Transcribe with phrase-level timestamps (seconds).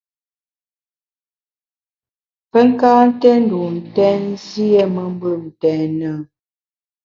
[2.51, 6.13] Pe ka nté ndun ntèn, nziéme mbùm ntèn e?